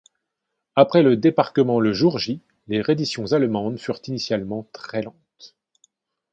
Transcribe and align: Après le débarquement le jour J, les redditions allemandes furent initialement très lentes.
Après 0.75 1.03
le 1.03 1.15
débarquement 1.15 1.79
le 1.79 1.93
jour 1.93 2.17
J, 2.17 2.41
les 2.67 2.81
redditions 2.81 3.33
allemandes 3.33 3.77
furent 3.77 4.01
initialement 4.07 4.67
très 4.73 5.03
lentes. 5.03 5.55